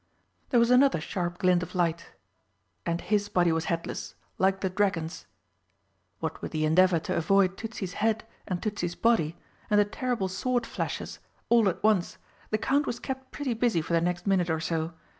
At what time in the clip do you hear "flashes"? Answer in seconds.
10.65-11.19